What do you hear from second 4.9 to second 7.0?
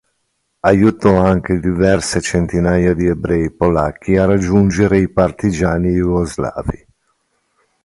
i partigiani jugoslavi.